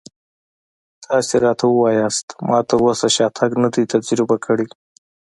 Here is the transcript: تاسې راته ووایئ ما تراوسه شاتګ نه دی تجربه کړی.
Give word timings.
تاسې 1.05 1.35
راته 1.43 1.65
ووایئ 1.67 2.01
ما 2.47 2.59
تراوسه 2.69 3.07
شاتګ 3.15 3.51
نه 3.63 3.69
دی 3.73 3.83
تجربه 3.93 4.35
کړی. 4.45 4.67